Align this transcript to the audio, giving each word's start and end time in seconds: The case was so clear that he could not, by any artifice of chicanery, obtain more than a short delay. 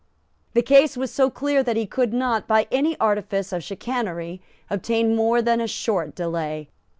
The 0.53 0.63
case 0.63 0.97
was 0.97 1.11
so 1.11 1.29
clear 1.29 1.61
that 1.61 1.77
he 1.77 1.85
could 1.85 2.11
not, 2.11 2.47
by 2.47 2.67
any 2.71 2.99
artifice 2.99 3.53
of 3.53 3.63
chicanery, 3.63 4.41
obtain 4.67 5.15
more 5.15 5.43
than 5.43 5.61
a 5.61 5.67
short 5.67 6.15
delay. 6.15 6.69